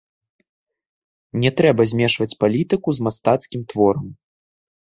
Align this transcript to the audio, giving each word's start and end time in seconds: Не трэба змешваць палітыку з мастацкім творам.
Не 1.43 1.51
трэба 1.59 1.81
змешваць 1.93 2.29
палітыку 2.41 2.89
з 2.99 3.09
мастацкім 3.11 3.61
творам. 3.75 4.13